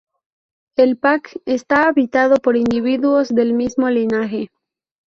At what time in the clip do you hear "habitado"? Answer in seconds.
1.87-2.37